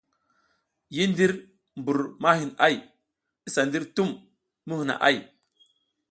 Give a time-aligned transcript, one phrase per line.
[0.95, 1.33] Yi ndir
[1.85, 2.77] bur ma hin ay,i
[3.53, 4.09] sa ndir tum
[4.65, 5.17] mi hina ‘ay.